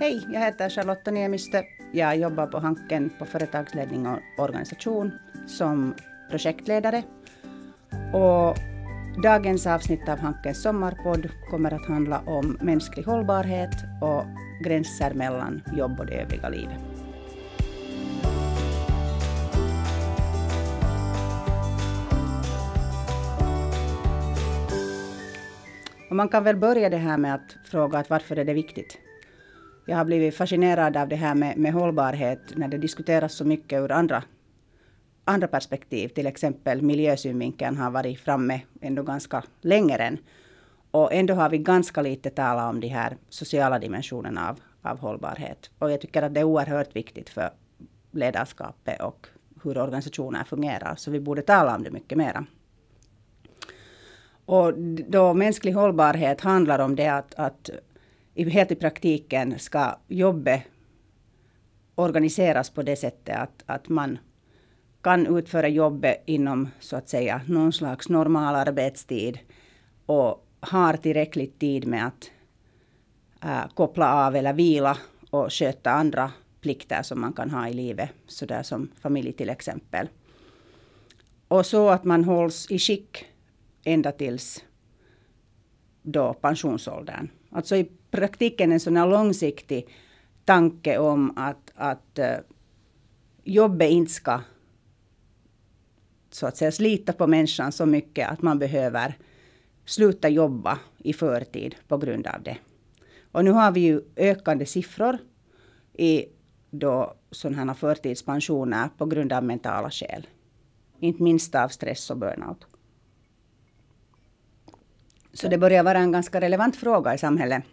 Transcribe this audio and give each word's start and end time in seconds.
Hej, 0.00 0.26
jag 0.30 0.40
heter 0.40 0.68
Charlotta 0.68 1.10
Niemistö. 1.10 1.62
Jag 1.92 2.16
jobbar 2.16 2.46
på 2.46 2.58
Hanken 2.58 3.10
på 3.18 3.24
företagsledning 3.24 4.06
och 4.06 4.18
organisation 4.38 5.12
som 5.46 5.94
projektledare. 6.30 7.02
Och 8.12 8.56
dagens 9.22 9.66
avsnitt 9.66 10.08
av 10.08 10.18
Hankens 10.18 10.62
sommarpodd 10.62 11.28
kommer 11.50 11.74
att 11.74 11.86
handla 11.86 12.20
om 12.26 12.58
mänsklig 12.60 13.04
hållbarhet 13.04 13.70
och 14.02 14.24
gränser 14.64 15.14
mellan 15.14 15.62
jobb 15.76 16.00
och 16.00 16.06
det 16.06 16.14
övriga 16.14 16.48
livet. 16.48 16.80
Och 26.10 26.16
man 26.16 26.28
kan 26.28 26.44
väl 26.44 26.56
börja 26.56 26.90
det 26.90 26.96
här 26.96 27.18
med 27.18 27.34
att 27.34 27.56
fråga 27.64 27.98
att 27.98 28.10
varför 28.10 28.36
är 28.36 28.44
det 28.44 28.54
viktigt? 28.54 29.07
Jag 29.88 29.96
har 29.96 30.04
blivit 30.04 30.34
fascinerad 30.34 30.96
av 30.96 31.08
det 31.08 31.16
här 31.16 31.34
med, 31.34 31.56
med 31.56 31.72
hållbarhet 31.72 32.40
när 32.56 32.68
det 32.68 32.78
diskuteras 32.78 33.34
så 33.34 33.44
mycket 33.44 33.80
ur 33.80 33.92
andra, 33.92 34.22
andra 35.24 35.48
perspektiv. 35.48 36.08
Till 36.08 36.26
exempel 36.26 36.82
miljösynvinkeln 36.82 37.76
har 37.76 37.90
varit 37.90 38.20
framme 38.20 38.60
ändå 38.80 39.02
ganska 39.02 39.42
länge 39.60 39.96
än. 39.96 40.18
Och 40.90 41.12
ändå 41.12 41.34
har 41.34 41.50
vi 41.50 41.58
ganska 41.58 42.02
lite 42.02 42.30
talat 42.30 42.70
om 42.70 42.80
de 42.80 42.88
här 42.88 43.16
sociala 43.28 43.78
dimensionerna 43.78 44.48
av, 44.48 44.60
av 44.82 44.98
hållbarhet. 44.98 45.70
Och 45.78 45.90
jag 45.90 46.00
tycker 46.00 46.22
att 46.22 46.34
det 46.34 46.40
är 46.40 46.44
oerhört 46.44 46.96
viktigt 46.96 47.30
för 47.30 47.50
ledarskapet 48.10 49.00
och 49.00 49.26
hur 49.62 49.78
organisationer 49.78 50.44
fungerar. 50.44 50.94
Så 50.96 51.10
vi 51.10 51.20
borde 51.20 51.42
tala 51.42 51.76
om 51.76 51.82
det 51.82 51.90
mycket 51.90 52.18
mera. 52.18 52.46
Och 54.44 54.78
då 55.08 55.34
mänsklig 55.34 55.72
hållbarhet 55.72 56.40
handlar 56.40 56.78
om 56.78 56.96
det 56.96 57.08
att, 57.08 57.34
att 57.34 57.70
helt 58.46 58.70
i 58.70 58.74
praktiken 58.74 59.58
ska 59.58 59.98
jobbet 60.08 60.62
organiseras 61.94 62.70
på 62.70 62.82
det 62.82 62.96
sättet 62.96 63.36
att, 63.36 63.62
att 63.66 63.88
man 63.88 64.18
kan 65.00 65.38
utföra 65.38 65.68
jobbet 65.68 66.22
inom 66.26 66.68
så 66.80 66.96
att 66.96 67.08
säga 67.08 67.40
någon 67.46 67.72
slags 67.72 68.08
normal 68.08 68.54
arbetstid 68.54 69.38
och 70.06 70.46
har 70.60 70.96
tillräckligt 70.96 71.58
tid 71.58 71.86
med 71.86 72.06
att 72.06 72.30
äh, 73.44 73.74
koppla 73.74 74.26
av 74.26 74.36
eller 74.36 74.52
vila 74.52 74.98
och 75.30 75.52
sköta 75.52 75.90
andra 75.90 76.32
plikter 76.60 77.02
som 77.02 77.20
man 77.20 77.32
kan 77.32 77.50
ha 77.50 77.68
i 77.68 77.72
livet, 77.72 78.10
sådär 78.26 78.62
som 78.62 78.90
familj 79.00 79.32
till 79.32 79.50
exempel. 79.50 80.08
Och 81.48 81.66
så 81.66 81.88
att 81.88 82.04
man 82.04 82.24
hålls 82.24 82.70
i 82.70 82.78
skick 82.78 83.24
ända 83.84 84.12
tills 84.12 84.64
då 86.02 86.34
pensionsåldern. 86.34 87.28
Alltså 87.50 87.76
i 87.76 87.90
praktiken 88.10 88.72
en 88.72 88.80
sån 88.80 88.94
långsiktig 88.94 89.88
tanke 90.44 90.98
om 90.98 91.32
att, 91.36 91.72
att 91.74 92.18
uh, 92.18 92.24
jobbet 93.44 93.90
inte 93.90 94.12
ska 94.12 94.40
så 96.30 96.46
att 96.46 96.56
säga 96.56 96.72
slita 96.72 97.12
på 97.12 97.26
människan 97.26 97.72
så 97.72 97.86
mycket 97.86 98.28
att 98.28 98.42
man 98.42 98.58
behöver 98.58 99.18
sluta 99.84 100.28
jobba 100.28 100.78
i 100.98 101.12
förtid 101.12 101.74
på 101.88 101.98
grund 101.98 102.26
av 102.26 102.42
det. 102.42 102.56
Och 103.32 103.44
nu 103.44 103.50
har 103.50 103.72
vi 103.72 103.80
ju 103.80 104.00
ökande 104.16 104.66
siffror 104.66 105.18
i 105.92 106.26
då 106.70 107.14
sådana 107.30 107.64
här 107.64 107.74
förtidspensioner 107.74 108.88
på 108.98 109.06
grund 109.06 109.32
av 109.32 109.44
mentala 109.44 109.90
skäl. 109.90 110.26
Inte 111.00 111.22
minst 111.22 111.54
av 111.54 111.68
stress 111.68 112.10
och 112.10 112.16
burnout. 112.16 112.66
Så 115.32 115.48
det 115.48 115.58
börjar 115.58 115.82
vara 115.82 115.98
en 115.98 116.12
ganska 116.12 116.40
relevant 116.40 116.76
fråga 116.76 117.14
i 117.14 117.18
samhället. 117.18 117.64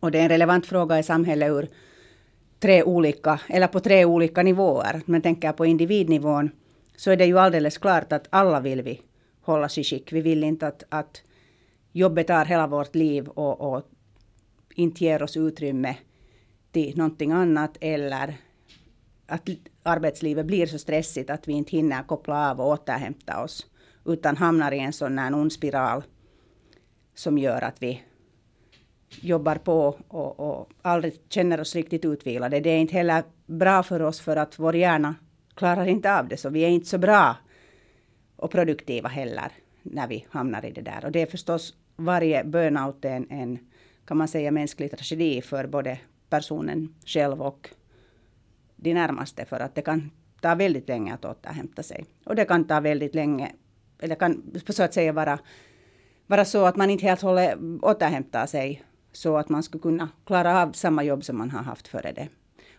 Och 0.00 0.10
det 0.10 0.18
är 0.18 0.22
en 0.22 0.28
relevant 0.28 0.66
fråga 0.66 0.98
i 0.98 1.02
samhället 1.02 1.50
ur 1.50 1.68
tre 2.58 2.82
olika, 2.82 3.40
eller 3.48 3.66
på 3.66 3.80
tre 3.80 4.04
olika 4.04 4.42
nivåer. 4.42 5.02
Men 5.04 5.22
tänker 5.22 5.52
på 5.52 5.66
individnivån 5.66 6.50
så 6.96 7.10
är 7.10 7.16
det 7.16 7.26
ju 7.26 7.38
alldeles 7.38 7.78
klart 7.78 8.12
att 8.12 8.26
alla 8.30 8.60
vill 8.60 8.82
vi 8.82 9.00
hålla 9.40 9.68
sig 9.68 9.84
skick. 9.84 10.12
Vi 10.12 10.20
vill 10.20 10.44
inte 10.44 10.66
att, 10.66 10.82
att 10.88 11.22
jobbet 11.92 12.26
tar 12.26 12.44
hela 12.44 12.66
vårt 12.66 12.94
liv 12.94 13.28
och, 13.28 13.74
och 13.74 13.84
inte 14.74 15.04
ger 15.04 15.22
oss 15.22 15.36
utrymme 15.36 15.96
till 16.72 16.96
någonting 16.96 17.32
annat 17.32 17.76
eller 17.80 18.36
att 19.26 19.48
arbetslivet 19.82 20.46
blir 20.46 20.66
så 20.66 20.78
stressigt 20.78 21.30
att 21.30 21.48
vi 21.48 21.52
inte 21.52 21.70
hinner 21.70 22.02
koppla 22.02 22.50
av 22.50 22.60
och 22.60 22.68
återhämta 22.68 23.42
oss 23.42 23.66
utan 24.04 24.36
hamnar 24.36 24.72
i 24.72 24.78
en 24.78 24.92
sån 24.92 25.18
här 25.18 25.34
ond 25.34 25.52
spiral 25.52 26.02
som 27.14 27.38
gör 27.38 27.62
att 27.62 27.82
vi 27.82 28.02
jobbar 29.10 29.56
på 29.56 29.96
och, 30.08 30.40
och 30.40 30.70
aldrig 30.82 31.20
känner 31.28 31.60
oss 31.60 31.74
riktigt 31.74 32.04
utvilade. 32.04 32.60
Det 32.60 32.70
är 32.70 32.78
inte 32.78 32.94
heller 32.94 33.22
bra 33.46 33.82
för 33.82 34.02
oss 34.02 34.20
för 34.20 34.36
att 34.36 34.58
vår 34.58 34.76
hjärna 34.76 35.14
klarar 35.54 35.86
inte 35.86 36.18
av 36.18 36.28
det. 36.28 36.36
Så 36.36 36.50
vi 36.50 36.64
är 36.64 36.68
inte 36.68 36.88
så 36.88 36.98
bra 36.98 37.36
och 38.36 38.50
produktiva 38.50 39.08
heller 39.08 39.52
när 39.82 40.08
vi 40.08 40.26
hamnar 40.30 40.64
i 40.64 40.70
det 40.70 40.80
där. 40.80 41.04
Och 41.04 41.12
det 41.12 41.22
är 41.22 41.26
förstås 41.26 41.74
varje 41.96 42.44
burnout 42.44 43.04
en, 43.04 43.30
en 43.30 43.58
kan 44.04 44.16
man 44.16 44.28
säga 44.28 44.50
mänsklig 44.50 44.90
tragedi 44.90 45.42
för 45.42 45.66
både 45.66 45.98
personen 46.28 46.94
själv 47.06 47.42
och 47.42 47.68
de 48.76 48.94
närmaste. 48.94 49.44
För 49.44 49.60
att 49.60 49.74
det 49.74 49.82
kan 49.82 50.10
ta 50.40 50.54
väldigt 50.54 50.88
länge 50.88 51.14
att 51.14 51.24
återhämta 51.24 51.82
sig. 51.82 52.04
Och 52.24 52.36
det 52.36 52.44
kan 52.44 52.64
ta 52.64 52.80
väldigt 52.80 53.14
länge, 53.14 53.52
eller 53.98 54.14
kan 54.14 54.42
så 54.66 54.82
att 54.82 54.94
säga 54.94 55.12
vara, 55.12 55.38
vara 56.26 56.44
så 56.44 56.64
att 56.64 56.76
man 56.76 56.90
inte 56.90 57.06
helt 57.06 57.22
håller 57.22 57.58
återhämtar 57.84 58.46
sig 58.46 58.82
så 59.12 59.36
att 59.36 59.48
man 59.48 59.62
skulle 59.62 59.82
kunna 59.82 60.08
klara 60.26 60.62
av 60.62 60.72
samma 60.72 61.02
jobb 61.02 61.24
som 61.24 61.38
man 61.38 61.50
har 61.50 61.62
haft 61.62 61.88
före 61.88 62.12
det. 62.12 62.28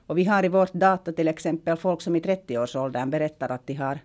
Och 0.07 0.17
vi 0.17 0.23
har 0.23 0.45
i 0.45 0.47
vårt 0.47 0.73
data 0.73 1.11
till 1.11 1.27
exempel 1.27 1.77
folk 1.77 2.01
som 2.01 2.15
i 2.15 2.19
30-årsåldern 2.19 3.09
berättar 3.09 3.49
att 3.49 3.67
de 3.67 3.73
har 3.73 3.99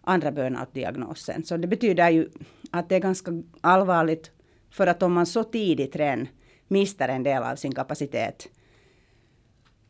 andra 0.00 0.32
burnout-diagnosen. 0.32 1.44
Så 1.44 1.56
det 1.56 1.66
betyder 1.66 2.10
ju 2.10 2.30
att 2.70 2.88
det 2.88 2.94
är 2.96 3.00
ganska 3.00 3.42
allvarligt 3.60 4.30
för 4.70 4.86
att 4.86 5.02
om 5.02 5.12
man 5.12 5.26
så 5.26 5.44
tidigt 5.44 5.96
redan 5.96 6.28
mister 6.68 7.08
en 7.08 7.22
del 7.22 7.42
av 7.42 7.56
sin 7.56 7.74
kapacitet 7.74 8.48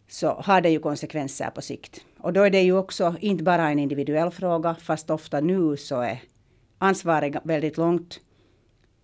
så 0.09 0.29
har 0.29 0.61
det 0.61 0.71
ju 0.71 0.79
konsekvenser 0.79 1.51
på 1.51 1.63
sikt. 1.63 2.01
Och 2.19 2.33
då 2.33 2.43
är 2.43 2.51
det 2.51 2.63
ju 2.63 2.79
också 2.79 3.17
inte 3.21 3.45
bara 3.45 3.71
en 3.71 3.79
individuell 3.79 4.31
fråga, 4.31 4.75
fast 4.75 5.11
ofta 5.11 5.41
nu 5.41 5.77
så 5.77 6.01
är 6.01 6.23
ansvaret 6.79 7.37
väldigt 7.45 7.77
långt 7.77 8.21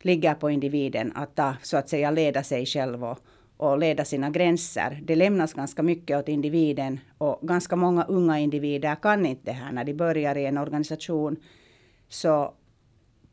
ligger 0.04 0.34
på 0.34 0.50
individen 0.50 1.12
att 1.14 1.34
ta, 1.34 1.54
så 1.62 1.76
att 1.76 1.88
säga 1.88 2.10
leda 2.10 2.42
sig 2.42 2.66
själv 2.66 3.04
och, 3.04 3.18
och 3.56 3.78
leda 3.78 4.04
sina 4.04 4.30
gränser. 4.30 5.00
Det 5.02 5.16
lämnas 5.16 5.54
ganska 5.54 5.82
mycket 5.82 6.18
åt 6.18 6.28
individen 6.28 7.00
och 7.18 7.38
ganska 7.42 7.76
många 7.76 8.04
unga 8.04 8.38
individer 8.38 8.94
kan 8.94 9.26
inte 9.26 9.42
det 9.44 9.52
här 9.52 9.72
när 9.72 9.84
de 9.84 9.94
börjar 9.94 10.36
i 10.36 10.46
en 10.46 10.58
organisation. 10.58 11.36
Så 12.08 12.54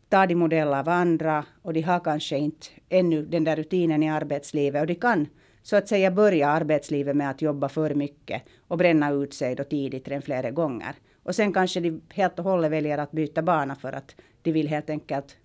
tar 0.09 0.27
de 0.27 0.35
modeller 0.35 0.79
av 0.79 0.89
andra 0.89 1.45
och 1.61 1.73
de 1.73 1.81
har 1.81 1.99
kanske 1.99 2.37
inte 2.37 2.67
ännu 2.89 3.25
den 3.25 3.43
där 3.43 3.55
rutinen 3.55 4.03
i 4.03 4.09
arbetslivet 4.09 4.81
och 4.81 4.87
de 4.87 4.95
kan 4.95 5.27
så 5.63 5.75
att 5.75 5.87
säga 5.87 6.11
börja 6.11 6.49
arbetslivet 6.49 7.15
med 7.15 7.29
att 7.29 7.41
jobba 7.41 7.69
för 7.69 7.93
mycket 7.93 8.41
och 8.67 8.77
bränna 8.77 9.11
ut 9.11 9.33
sig 9.33 9.55
då 9.55 9.63
tidigt 9.63 10.07
redan 10.07 10.21
flera 10.21 10.51
gånger. 10.51 10.95
Och 11.23 11.35
sen 11.35 11.53
kanske 11.53 11.79
de 11.79 12.01
helt 12.09 12.39
och 12.39 12.45
hållet 12.45 12.71
väljer 12.71 12.97
att 12.97 13.11
byta 13.11 13.41
bana 13.41 13.75
för 13.75 13.93
att 13.93 14.15
de 14.41 14.51
vill 14.51 14.67
helt 14.67 14.89
enkelt 14.89 15.37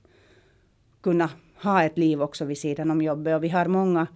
kunna 1.02 1.30
ha 1.62 1.82
ett 1.82 1.98
liv 1.98 2.22
också 2.22 2.44
vid 2.44 2.58
sidan 2.58 2.90
om 2.90 3.02
jobbet. 3.02 3.36
Och 3.36 3.44
vi 3.44 3.48
har 3.48 3.66
många, 3.66 4.06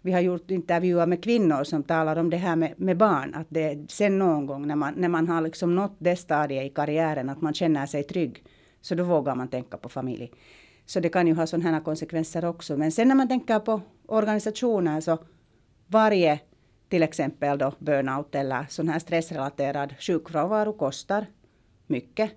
vi 0.00 0.12
har 0.12 0.20
gjort 0.20 0.50
intervjuer 0.50 1.06
med 1.06 1.24
kvinnor 1.24 1.64
som 1.64 1.82
talar 1.82 2.16
om 2.16 2.30
det 2.30 2.36
här 2.36 2.56
med, 2.56 2.74
med 2.76 2.96
barn. 2.96 3.34
Att 3.34 3.46
det 3.48 3.90
sen 3.90 4.18
någon 4.18 4.46
gång 4.46 4.66
när 4.66 4.76
man, 4.76 4.94
när 4.96 5.08
man 5.08 5.28
har 5.28 5.40
liksom 5.40 5.74
nått 5.74 5.96
det 5.98 6.16
stadiet 6.16 6.66
i 6.66 6.74
karriären 6.74 7.28
att 7.28 7.40
man 7.40 7.54
känner 7.54 7.86
sig 7.86 8.02
trygg. 8.02 8.44
Så 8.80 8.94
då 8.94 9.04
vågar 9.04 9.34
man 9.34 9.48
tänka 9.48 9.76
på 9.76 9.88
familj. 9.88 10.32
Så 10.86 11.00
det 11.00 11.08
kan 11.08 11.26
ju 11.26 11.34
ha 11.34 11.46
sådana 11.46 11.70
här 11.70 11.80
konsekvenser 11.80 12.44
också. 12.44 12.76
Men 12.76 12.92
sen 12.92 13.08
när 13.08 13.14
man 13.14 13.28
tänker 13.28 13.58
på 13.58 13.80
organisationer 14.06 15.00
så 15.00 15.18
varje 15.86 16.40
till 16.88 17.02
exempel 17.02 17.58
då 17.58 17.72
burnout 17.78 18.34
eller 18.34 18.66
sån 18.68 18.88
här 18.88 18.98
stressrelaterad 18.98 19.94
sjukfrånvaro 19.98 20.72
kostar 20.72 21.26
mycket. 21.86 22.30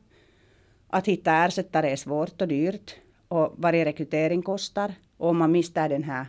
Att 0.87 1.07
hitta 1.07 1.45
ersättare 1.45 1.91
är 1.91 1.95
svårt 1.95 2.41
och 2.41 2.47
dyrt 2.47 2.95
och 3.27 3.53
varje 3.57 3.85
rekrytering 3.85 4.41
kostar. 4.41 4.93
Och 5.17 5.29
om 5.29 5.37
man 5.37 5.51
mister 5.51 5.89
den 5.89 6.03
här 6.03 6.25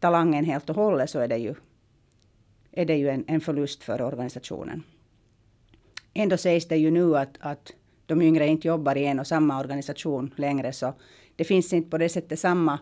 talangen 0.00 0.44
helt 0.44 0.70
och 0.70 0.76
hållet 0.76 1.10
så 1.10 1.18
är 1.18 1.28
det 1.28 1.36
ju, 1.36 1.54
är 2.72 2.84
det 2.84 2.96
ju 2.96 3.08
en, 3.08 3.24
en 3.26 3.40
förlust 3.40 3.82
för 3.82 4.02
organisationen. 4.02 4.82
Ändå 6.14 6.36
sägs 6.36 6.68
det 6.68 6.76
ju 6.76 6.90
nu 6.90 7.16
att, 7.16 7.38
att 7.40 7.72
de 8.06 8.22
yngre 8.22 8.46
inte 8.46 8.68
jobbar 8.68 8.96
i 8.96 9.06
en 9.06 9.20
och 9.20 9.26
samma 9.26 9.60
organisation 9.60 10.34
längre 10.36 10.72
så 10.72 10.94
det 11.36 11.44
finns 11.44 11.72
inte 11.72 11.90
på 11.90 11.98
det 11.98 12.08
sättet 12.08 12.38
samma 12.38 12.78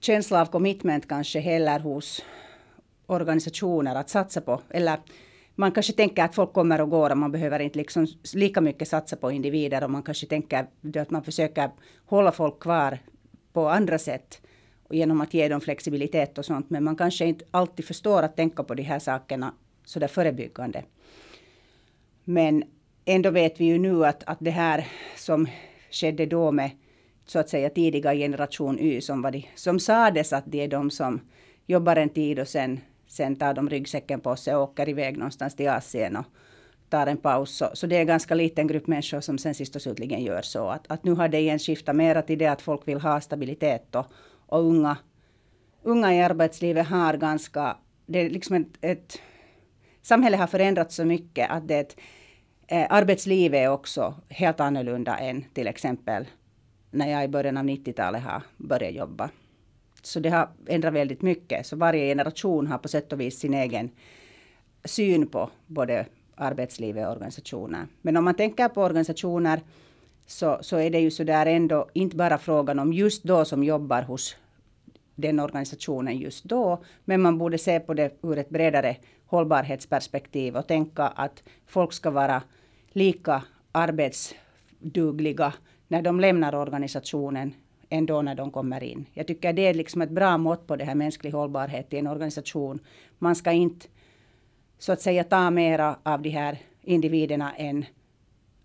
känsla 0.00 0.40
av 0.40 0.46
commitment 0.46 1.08
kanske 1.08 1.40
heller 1.40 1.80
hos 1.80 2.24
organisationer 3.06 3.94
att 3.94 4.08
satsa 4.08 4.40
på. 4.40 4.60
Eller 4.70 4.98
man 5.56 5.72
kanske 5.72 5.92
tänker 5.92 6.24
att 6.24 6.34
folk 6.34 6.52
kommer 6.52 6.80
och 6.80 6.90
går 6.90 7.10
och 7.10 7.18
man 7.18 7.32
behöver 7.32 7.60
inte 7.60 7.78
liksom 7.78 8.06
lika 8.34 8.60
mycket 8.60 8.88
satsa 8.88 9.16
på 9.16 9.30
individer 9.30 9.84
och 9.84 9.90
man 9.90 10.02
kanske 10.02 10.26
tänker 10.26 10.66
att 10.96 11.10
man 11.10 11.22
försöker 11.22 11.70
hålla 12.06 12.32
folk 12.32 12.60
kvar 12.60 12.98
på 13.52 13.68
andra 13.68 13.98
sätt. 13.98 14.40
och 14.88 14.94
genom 14.94 15.20
att 15.20 15.34
ge 15.34 15.48
dem 15.48 15.60
flexibilitet 15.60 16.38
och 16.38 16.44
sånt. 16.44 16.70
Men 16.70 16.84
man 16.84 16.96
kanske 16.96 17.24
inte 17.24 17.44
alltid 17.50 17.86
förstår 17.86 18.22
att 18.22 18.36
tänka 18.36 18.62
på 18.62 18.74
de 18.74 18.82
här 18.82 18.98
sakerna 18.98 19.54
så 19.84 19.98
där 19.98 20.08
förebyggande. 20.08 20.84
Men 22.24 22.64
ändå 23.04 23.30
vet 23.30 23.60
vi 23.60 23.64
ju 23.64 23.78
nu 23.78 24.06
att, 24.06 24.22
att 24.26 24.38
det 24.40 24.50
här 24.50 24.86
som 25.16 25.46
skedde 25.90 26.26
då 26.26 26.52
med 26.52 26.70
så 27.26 27.38
att 27.38 27.48
säga 27.48 27.70
tidiga 27.70 28.14
generation 28.14 28.78
Y 28.78 29.00
som, 29.00 29.22
var 29.22 29.30
de, 29.30 29.46
som 29.54 29.80
sades 29.80 30.32
att 30.32 30.44
det 30.46 30.60
är 30.60 30.68
de 30.68 30.90
som 30.90 31.20
jobbar 31.66 31.96
en 31.96 32.08
tid 32.08 32.38
och 32.38 32.48
sen, 32.48 32.80
sen 33.06 33.36
tar 33.36 33.54
de 33.54 33.70
ryggsäcken 33.70 34.20
på 34.20 34.36
sig 34.36 34.54
och 34.54 34.62
åker 34.62 34.88
iväg 34.88 35.18
någonstans 35.18 35.56
till 35.56 35.68
Asien 35.68 36.16
och 36.16 36.24
tar 36.88 37.06
en 37.06 37.16
paus. 37.16 37.56
Så, 37.56 37.70
så 37.74 37.86
det 37.86 37.96
är 37.96 38.00
en 38.00 38.06
ganska 38.06 38.34
liten 38.34 38.66
grupp 38.66 38.86
människor 38.86 39.20
som 39.20 39.38
sen 39.38 39.54
sist 39.54 39.76
och 39.76 39.82
slutligen 39.82 40.22
gör 40.22 40.42
så. 40.42 40.68
Att, 40.68 40.90
att 40.90 41.04
nu 41.04 41.14
har 41.14 41.28
det 41.28 41.38
igen 41.38 41.58
skiftat 41.58 41.96
mera 41.96 42.22
till 42.22 42.38
det 42.38 42.46
att 42.46 42.62
folk 42.62 42.88
vill 42.88 43.00
ha 43.00 43.20
stabilitet 43.20 43.94
och, 43.94 44.06
och 44.46 44.60
unga, 44.60 44.96
unga 45.82 46.14
i 46.14 46.22
arbetslivet 46.22 46.86
har 46.86 47.16
ganska, 47.16 47.76
det 48.06 48.18
är 48.18 48.30
liksom 48.30 48.56
ett, 48.56 48.68
ett 48.80 49.20
samhället 50.02 50.40
har 50.40 50.46
förändrats 50.46 50.94
så 50.94 51.04
mycket 51.04 51.50
att 51.50 51.68
det 51.68 51.96
eh, 52.68 52.86
arbetslivet 52.90 53.58
är 53.58 53.68
också 53.68 54.14
helt 54.28 54.60
annorlunda 54.60 55.18
än 55.18 55.44
till 55.54 55.66
exempel 55.66 56.26
när 56.90 57.10
jag 57.10 57.24
i 57.24 57.28
början 57.28 57.56
av 57.56 57.64
90-talet 57.64 58.22
har 58.22 58.42
börjat 58.56 58.94
jobba. 58.94 59.30
Så 60.06 60.20
det 60.20 60.28
har 60.28 60.48
ändrat 60.66 60.94
väldigt 60.94 61.22
mycket. 61.22 61.66
Så 61.66 61.76
varje 61.76 62.06
generation 62.06 62.66
har 62.66 62.78
på 62.78 62.88
sätt 62.88 63.12
och 63.12 63.20
vis 63.20 63.38
sin 63.38 63.54
egen 63.54 63.90
syn 64.84 65.26
på 65.26 65.50
både 65.66 66.06
arbetslivet 66.34 67.06
och 67.06 67.12
organisationer. 67.12 67.86
Men 68.02 68.16
om 68.16 68.24
man 68.24 68.34
tänker 68.34 68.68
på 68.68 68.82
organisationer 68.82 69.60
så, 70.26 70.58
så 70.60 70.76
är 70.76 70.90
det 70.90 71.00
ju 71.00 71.10
så 71.10 71.24
där 71.24 71.46
ändå 71.46 71.88
inte 71.92 72.16
bara 72.16 72.38
frågan 72.38 72.78
om 72.78 72.92
just 72.92 73.22
då 73.22 73.44
som 73.44 73.64
jobbar 73.64 74.02
hos 74.02 74.36
den 75.14 75.40
organisationen 75.40 76.18
just 76.18 76.44
då. 76.44 76.84
Men 77.04 77.22
man 77.22 77.38
borde 77.38 77.58
se 77.58 77.80
på 77.80 77.94
det 77.94 78.12
ur 78.22 78.38
ett 78.38 78.48
bredare 78.48 78.96
hållbarhetsperspektiv 79.26 80.56
och 80.56 80.66
tänka 80.66 81.02
att 81.02 81.42
folk 81.66 81.92
ska 81.92 82.10
vara 82.10 82.42
lika 82.88 83.42
arbetsdugliga 83.72 85.52
när 85.88 86.02
de 86.02 86.20
lämnar 86.20 86.54
organisationen 86.54 87.54
ändå 87.88 88.22
när 88.22 88.34
de 88.34 88.50
kommer 88.50 88.82
in. 88.82 89.06
Jag 89.12 89.26
tycker 89.26 89.52
det 89.52 89.66
är 89.66 89.74
liksom 89.74 90.02
ett 90.02 90.10
bra 90.10 90.38
mått 90.38 90.66
på 90.66 90.76
det 90.76 90.84
här 90.84 90.94
mänsklig 90.94 91.30
hållbarhet 91.30 91.92
i 91.92 91.98
en 91.98 92.06
organisation. 92.06 92.78
Man 93.18 93.36
ska 93.36 93.52
inte 93.52 93.86
så 94.78 94.92
att 94.92 95.00
säga 95.00 95.24
ta 95.24 95.50
mera 95.50 95.96
av 96.02 96.22
de 96.22 96.30
här 96.30 96.58
individerna 96.82 97.52
än 97.56 97.84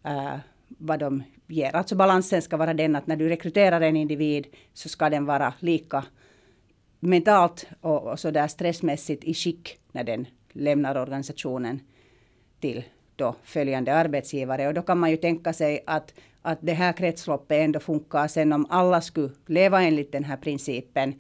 uh, 0.06 0.38
vad 0.68 1.00
de 1.00 1.24
ger. 1.48 1.76
Alltså 1.76 1.96
balansen 1.96 2.42
ska 2.42 2.58
vara 2.58 2.74
den 2.74 2.96
att 2.96 3.08
när 3.08 3.16
du 3.16 3.30
rekryterar 3.30 3.82
en 3.82 3.96
individ 3.96 4.48
så 4.74 4.90
ska 4.90 5.10
den 5.10 5.26
vara 5.26 5.54
lika 5.60 6.04
mentalt 7.00 7.68
och, 7.82 8.04
och 8.04 8.20
så 8.20 8.32
där 8.32 8.48
stressmässigt 8.48 9.24
i 9.24 9.34
skick 9.34 9.78
när 9.92 10.04
den 10.04 10.28
lämnar 10.52 10.98
organisationen 10.98 11.80
till 12.60 12.84
då 13.16 13.36
följande 13.44 13.94
arbetsgivare. 13.94 14.68
Och 14.68 14.74
då 14.74 14.82
kan 14.82 15.00
man 15.00 15.12
ju 15.12 15.18
tänka 15.18 15.54
sig 15.54 15.84
att, 15.86 16.14
att 16.42 16.60
det 16.62 16.74
här 16.74 16.94
kretsloppet 16.94 17.64
ändå 17.64 17.80
funkar. 17.80 18.28
Sen 18.28 18.54
om 18.54 18.66
alla 18.70 19.02
skulle 19.02 19.30
leva 19.46 19.82
enligt 19.82 20.12
den 20.12 20.24
här 20.24 20.38
principen 20.38 21.14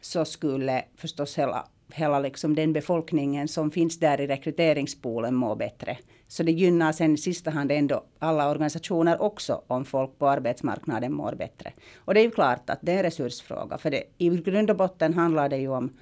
så 0.00 0.24
skulle 0.24 0.84
förstås 0.96 1.38
hela, 1.38 1.68
hela 1.92 2.20
liksom 2.20 2.54
den 2.54 2.72
befolkningen 2.72 3.48
som 3.48 3.70
finns 3.70 3.98
där 3.98 4.20
i 4.20 4.26
rekryteringspoolen 4.26 5.34
må 5.34 5.54
bättre. 5.54 5.98
Så 6.28 6.42
det 6.42 6.52
gynnar 6.52 6.92
sen 6.92 7.14
i 7.14 7.18
sista 7.18 7.50
hand 7.50 7.72
ändå 7.72 8.04
alla 8.18 8.50
organisationer 8.50 9.22
också 9.22 9.62
om 9.66 9.84
folk 9.84 10.18
på 10.18 10.28
arbetsmarknaden 10.28 11.12
mår 11.12 11.32
bättre. 11.32 11.72
Och 11.96 12.14
det 12.14 12.20
är 12.20 12.24
ju 12.24 12.30
klart 12.30 12.70
att 12.70 12.78
det 12.82 12.92
är 12.92 12.96
en 12.96 13.02
resursfråga. 13.02 13.78
För 13.78 13.90
det, 13.90 14.04
i 14.18 14.28
grund 14.28 14.70
och 14.70 14.76
botten 14.76 15.14
handlar 15.14 15.48
det 15.48 15.56
ju 15.56 15.68
om 15.68 15.96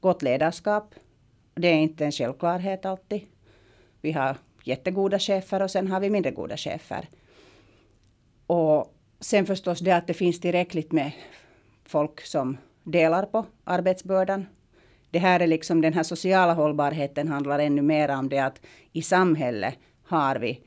gott 0.00 0.22
ledarskap. 0.22 0.94
Det 1.54 1.68
är 1.68 1.74
inte 1.74 2.04
en 2.04 2.12
självklarhet 2.12 2.84
alltid. 2.84 3.20
Vi 4.00 4.12
har 4.12 4.36
jättegoda 4.64 5.18
chefer 5.18 5.62
och 5.62 5.70
sen 5.70 5.88
har 5.88 6.00
vi 6.00 6.10
mindre 6.10 6.30
goda 6.30 6.56
chefer. 6.56 7.08
Och 8.46 8.94
sen 9.20 9.46
förstås 9.46 9.78
det 9.78 9.92
att 9.92 10.06
det 10.06 10.14
finns 10.14 10.40
tillräckligt 10.40 10.92
med 10.92 11.12
folk 11.84 12.20
som 12.20 12.58
delar 12.84 13.22
på 13.22 13.46
arbetsbördan. 13.64 14.46
Det 15.10 15.18
här 15.18 15.40
är 15.40 15.46
liksom 15.46 15.80
den 15.80 15.92
här 15.92 16.02
sociala 16.02 16.54
hållbarheten 16.54 17.28
handlar 17.28 17.58
ännu 17.58 17.82
mer 17.82 18.08
om 18.08 18.28
det 18.28 18.38
att 18.38 18.60
i 18.92 19.02
samhället 19.02 19.78
har 20.02 20.36
vi 20.36 20.60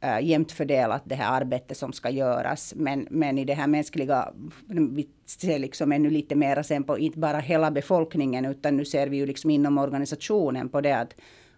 äh, 0.00 0.20
jämnt 0.20 0.52
fördelat 0.52 1.02
det 1.04 1.14
här 1.14 1.40
arbetet 1.42 1.76
som 1.76 1.92
ska 1.92 2.10
göras. 2.10 2.74
Men, 2.76 3.06
men 3.10 3.38
i 3.38 3.44
det 3.44 3.54
här 3.54 3.66
mänskliga, 3.66 4.32
vi 4.68 5.08
ser 5.26 5.58
liksom 5.58 5.92
ännu 5.92 6.10
lite 6.10 6.34
mer 6.34 6.62
sen 6.62 6.84
på 6.84 6.98
inte 6.98 7.18
bara 7.18 7.38
hela 7.38 7.70
befolkningen 7.70 8.44
utan 8.44 8.76
nu 8.76 8.84
ser 8.84 9.06
vi 9.06 9.16
ju 9.16 9.26
liksom 9.26 9.50
inom 9.50 9.78
organisationen 9.78 10.68
på 10.68 10.80
det 10.80 10.92
att 10.92 11.14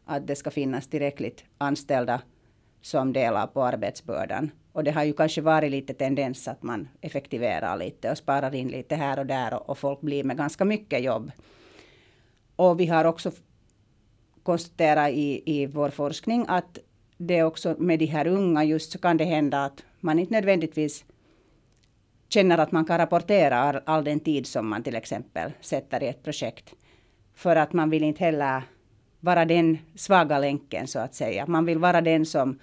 att 0.09 0.27
det 0.27 0.37
ska 0.37 0.51
finnas 0.51 0.89
tillräckligt 0.89 1.45
anställda 1.59 2.21
som 2.83 3.13
delar 3.13 3.47
på 3.47 3.63
arbetsbördan. 3.63 4.51
Och 4.79 4.85
det 4.85 4.91
har 4.91 5.05
ju 5.05 5.13
kanske 5.13 5.41
varit 5.41 5.71
lite 5.71 5.95
tendens 5.95 6.49
att 6.49 6.63
man 6.63 6.89
effektiverar 7.01 7.77
lite 7.77 8.11
och 8.11 8.19
sparar 8.19 8.55
in 8.55 8.69
lite 8.69 8.97
här 8.97 9.19
och 9.19 9.27
där 9.27 9.55
och, 9.55 9.71
och 9.71 9.79
folk 9.79 10.01
blir 10.01 10.25
med 10.25 10.37
ganska 10.37 10.65
mycket 10.65 11.03
jobb. 11.03 11.31
Och 12.57 12.81
vi 12.81 12.87
har 12.87 13.05
också 13.05 13.31
konstaterat 14.43 15.11
i, 15.11 15.43
i 15.47 15.67
vår 15.67 15.91
forskning 15.91 16.45
att 16.49 16.79
det 17.17 17.43
också 17.43 17.77
med 17.79 17.99
de 17.99 18.07
här 18.07 18.27
unga 18.27 18.65
just 18.65 18.93
så 18.93 18.99
kan 18.99 19.17
det 19.17 19.25
hända 19.25 19.65
att 19.65 19.85
man 20.01 20.19
inte 20.19 20.33
nödvändigtvis 20.33 21.05
känner 22.29 22.59
att 22.59 22.73
man 22.73 22.85
kan 22.85 22.99
rapportera 22.99 23.83
all 23.85 24.05
den 24.05 24.21
tid 24.21 24.47
som 24.47 24.69
man 24.69 24.83
till 24.83 24.97
exempel 24.97 25.53
sätter 25.61 26.03
i 26.03 26.07
ett 26.07 26.23
projekt. 26.23 26.75
För 27.35 27.57
att 27.57 27.73
man 27.73 27.91
vill 27.91 28.03
inte 28.03 28.25
heller 28.25 28.63
vara 29.21 29.45
den 29.45 29.79
svaga 29.95 30.39
länken 30.39 30.87
så 30.87 30.99
att 30.99 31.15
säga. 31.15 31.47
Man 31.47 31.67
vill 31.67 31.79
vara 31.79 32.01
den 32.01 32.27
som 32.27 32.59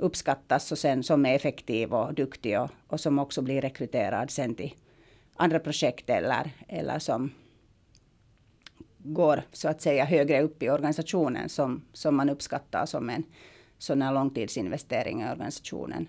uppskattas 0.00 0.72
och 0.72 0.78
sen 0.78 1.02
som 1.02 1.26
är 1.26 1.34
effektiv 1.34 1.94
och 1.94 2.14
duktig 2.14 2.60
och, 2.60 2.70
och 2.86 3.00
som 3.00 3.18
också 3.18 3.42
blir 3.42 3.60
rekryterad 3.60 4.30
sen 4.30 4.54
till 4.54 4.74
andra 5.36 5.58
projekt 5.58 6.10
eller, 6.10 6.50
eller 6.68 6.98
som 6.98 7.30
går 8.98 9.42
så 9.52 9.68
att 9.68 9.82
säga 9.82 10.04
högre 10.04 10.42
upp 10.42 10.62
i 10.62 10.70
organisationen 10.70 11.48
som, 11.48 11.82
som 11.92 12.16
man 12.16 12.30
uppskattar 12.30 12.86
som 12.86 13.10
en 13.10 13.24
sån 13.78 14.02
här 14.02 14.12
långtidsinvestering 14.12 15.22
i 15.22 15.30
organisationen. 15.30 16.08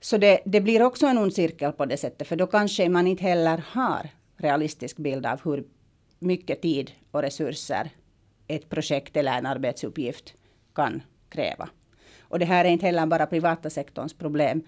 Så 0.00 0.18
det, 0.18 0.40
det 0.44 0.60
blir 0.60 0.82
också 0.82 1.06
en 1.06 1.18
ond 1.18 1.34
cirkel 1.34 1.72
på 1.72 1.86
det 1.86 1.96
sättet, 1.96 2.28
för 2.28 2.36
då 2.36 2.46
kanske 2.46 2.88
man 2.88 3.06
inte 3.06 3.22
heller 3.22 3.64
har 3.68 4.10
realistisk 4.36 4.96
bild 4.96 5.26
av 5.26 5.40
hur 5.44 5.64
mycket 6.18 6.62
tid 6.62 6.92
och 7.10 7.22
resurser 7.22 7.90
ett 8.46 8.68
projekt 8.68 9.16
eller 9.16 9.38
en 9.38 9.46
arbetsuppgift 9.46 10.34
kan 10.74 11.02
kräva. 11.28 11.68
Och 12.28 12.38
det 12.38 12.44
här 12.44 12.64
är 12.64 12.68
inte 12.68 12.86
heller 12.86 13.06
bara 13.06 13.26
privata 13.26 13.70
sektorns 13.70 14.14
problem. 14.14 14.62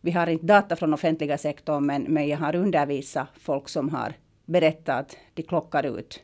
Vi 0.00 0.10
har 0.10 0.26
inte 0.26 0.46
data 0.46 0.76
från 0.76 0.94
offentliga 0.94 1.38
sektorn, 1.38 1.86
men, 1.86 2.02
men 2.02 2.28
jag 2.28 2.38
har 2.38 2.54
undervisat 2.54 3.28
folk 3.34 3.68
som 3.68 3.88
har 3.88 4.12
berättat 4.44 4.98
att 4.98 5.16
de 5.34 5.42
klockar 5.42 5.98
ut 5.98 6.20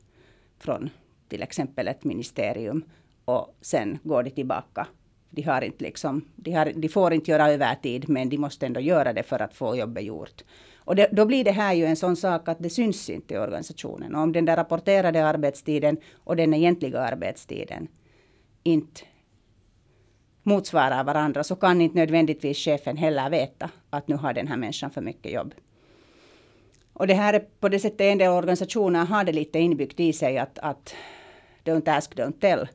från 0.59 0.91
till 1.29 1.43
exempel 1.43 1.89
ett 1.89 2.05
ministerium 2.05 2.85
och 3.25 3.57
sen 3.61 3.99
går 4.03 4.23
de 4.23 4.31
tillbaka. 4.31 4.87
De, 5.31 5.43
har 5.43 5.63
inte 5.63 5.85
liksom, 5.85 6.25
de, 6.37 6.53
har, 6.53 6.73
de 6.75 6.89
får 6.89 7.13
inte 7.13 7.31
göra 7.31 7.51
övertid, 7.51 8.09
men 8.09 8.29
de 8.29 8.39
måste 8.39 8.67
ändå 8.67 8.81
göra 8.81 9.13
det 9.13 9.23
för 9.23 9.43
att 9.43 9.55
få 9.55 9.77
jobbet 9.77 10.05
gjort. 10.05 10.45
Och 10.77 10.97
det, 10.97 11.09
då 11.13 11.27
blir 11.27 11.45
det 11.45 11.51
här 11.51 11.75
ju 11.75 11.85
en 11.85 11.97
sån 11.97 12.17
sak 12.17 12.49
att 12.49 12.59
det 12.59 12.71
syns 12.71 13.11
inte 13.11 13.35
i 13.35 13.39
organisationen. 13.39 14.15
Och 14.15 14.23
om 14.23 14.33
den 14.33 14.45
där 14.45 14.57
rapporterade 14.57 15.27
arbetstiden 15.27 15.97
och 16.15 16.37
den 16.37 16.55
egentliga 16.55 17.01
arbetstiden 17.01 17.89
inte 18.63 19.01
motsvarar 20.43 21.05
varandra 21.05 21.45
så 21.45 21.57
kan 21.57 21.81
inte 21.81 21.97
nödvändigtvis 21.97 22.59
chefen 22.59 22.97
heller 22.97 23.31
veta 23.31 23.71
att 23.91 24.09
nu 24.09 24.17
har 24.17 24.33
den 24.33 24.49
här 24.49 24.57
människan 24.57 24.91
för 24.91 25.01
mycket 25.01 25.33
jobb. 25.33 25.55
Och 26.93 27.07
det 27.07 27.15
här 27.15 27.35
är 27.35 27.45
på 27.61 27.69
det 27.69 27.79
sättet 27.79 28.01
en 28.01 28.19
del 28.19 28.31
organisationer 28.31 29.05
har 29.05 29.25
det 29.25 29.33
lite 29.33 29.59
inbyggt 29.59 30.01
i 30.01 30.13
sig 30.13 30.39
att, 30.39 30.59
att 30.59 30.95
don't 31.65 31.97
ask, 31.97 32.15
don't 32.15 32.41
tell. 32.41 32.69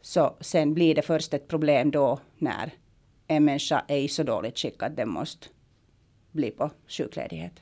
Så 0.00 0.36
sen 0.40 0.74
blir 0.74 0.94
det 0.94 1.02
först 1.02 1.34
ett 1.34 1.48
problem 1.48 1.90
då 1.90 2.18
när 2.38 2.70
en 3.26 3.44
människa 3.44 3.84
är 3.88 3.98
i 3.98 4.08
så 4.08 4.22
dåligt 4.22 4.58
skick 4.58 4.82
att 4.82 4.96
den 4.96 5.08
måste 5.08 5.46
bli 6.32 6.50
på 6.50 6.70
sjukledighet. 6.88 7.60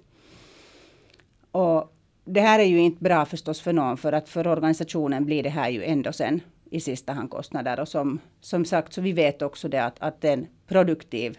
Och 1.51 1.93
det 2.25 2.41
här 2.41 2.59
är 2.59 2.65
ju 2.65 2.81
inte 2.81 3.05
bra 3.05 3.25
förstås 3.25 3.61
för 3.61 3.73
någon, 3.73 3.97
för 3.97 4.13
att 4.13 4.29
för 4.29 4.47
organisationen 4.47 5.25
blir 5.25 5.43
det 5.43 5.51
här 5.51 5.71
ju 5.71 5.85
ändå 5.85 6.13
sen 6.13 6.41
i 6.73 6.81
sista 6.81 7.13
hand 7.13 7.31
kostnader. 7.31 7.81
Och 7.81 7.89
som, 7.89 8.21
som 8.41 8.65
sagt, 8.65 8.93
så 8.93 9.01
vi 9.01 9.13
vet 9.13 9.43
också 9.43 9.69
det 9.69 9.85
att, 9.85 9.97
att 9.99 10.25
en 10.25 10.47
produktiv 10.67 11.39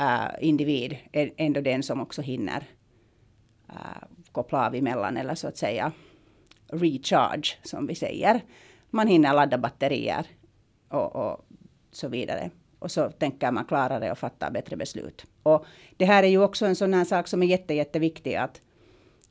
äh, 0.00 0.48
individ 0.48 0.96
är 1.12 1.32
ändå 1.36 1.60
den 1.60 1.82
som 1.82 2.00
också 2.00 2.22
hinner 2.22 2.64
äh, 3.68 4.06
koppla 4.32 4.66
av 4.66 4.74
emellan, 4.74 5.16
eller 5.16 5.34
så 5.34 5.48
att 5.48 5.56
säga 5.56 5.92
recharge, 6.66 7.58
som 7.62 7.86
vi 7.86 7.94
säger. 7.94 8.44
Man 8.90 9.08
hinner 9.08 9.34
ladda 9.34 9.58
batterier 9.58 10.26
och, 10.88 11.16
och 11.16 11.46
så 11.92 12.08
vidare. 12.08 12.50
Och 12.78 12.90
så 12.90 13.10
tänker 13.10 13.50
man 13.50 13.64
klarare 13.64 14.12
och 14.12 14.18
fatta 14.18 14.50
bättre 14.50 14.76
beslut. 14.76 15.26
Och 15.42 15.66
det 15.96 16.04
här 16.04 16.22
är 16.22 16.28
ju 16.28 16.42
också 16.42 16.66
en 16.66 16.76
sån 16.76 16.94
här 16.94 17.04
sak 17.04 17.28
som 17.28 17.42
är 17.42 17.46
jätte, 17.46 17.74
jätteviktig 17.74 18.34
att, 18.34 18.60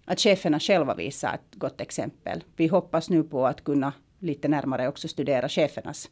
att 0.05 0.19
cheferna 0.19 0.59
själva 0.59 0.95
visar 0.95 1.33
ett 1.33 1.55
gott 1.55 1.81
exempel. 1.81 2.43
Vi 2.55 2.67
hoppas 2.67 3.09
nu 3.09 3.23
på 3.23 3.47
att 3.47 3.63
kunna 3.63 3.93
lite 4.21 4.47
närmare 4.47 4.87
också 4.87 5.07
studera 5.07 5.49
chefernas 5.49 6.09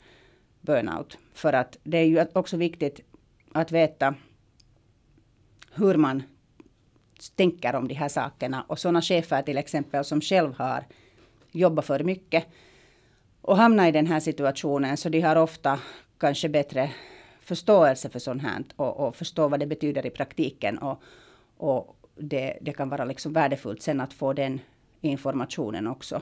burnout. 0.61 1.17
För 1.33 1.53
att 1.53 1.77
det 1.83 1.97
är 1.97 2.05
ju 2.05 2.25
också 2.33 2.57
viktigt 2.57 3.01
att 3.51 3.71
veta 3.71 4.15
hur 5.71 5.95
man 5.95 6.23
tänker 7.35 7.75
om 7.75 7.87
de 7.87 7.93
här 7.93 8.09
sakerna. 8.09 8.65
Och 8.67 8.79
sådana 8.79 9.01
chefer 9.01 9.41
till 9.41 9.57
exempel 9.57 10.05
som 10.05 10.21
själv 10.21 10.53
har 10.57 10.83
jobbat 11.51 11.85
för 11.85 12.03
mycket 12.03 12.45
och 13.41 13.57
hamnat 13.57 13.87
i 13.87 13.91
den 13.91 14.07
här 14.07 14.19
situationen, 14.19 14.97
så 14.97 15.09
de 15.09 15.21
har 15.21 15.35
ofta 15.35 15.79
kanske 16.17 16.49
bättre 16.49 16.91
förståelse 17.41 18.09
för 18.09 18.19
sånt 18.19 18.41
här 18.41 18.63
och, 18.75 19.07
och 19.07 19.15
förstå 19.15 19.47
vad 19.47 19.59
det 19.59 19.65
betyder 19.65 20.05
i 20.05 20.09
praktiken. 20.09 20.77
Och, 20.77 21.03
och 21.57 21.95
det, 22.15 22.57
det 22.61 22.73
kan 22.73 22.89
vara 22.89 23.05
liksom 23.05 23.33
värdefullt 23.33 23.81
sen 23.81 24.01
att 24.01 24.13
få 24.13 24.33
den 24.33 24.59
informationen 25.01 25.87
också 25.87 26.21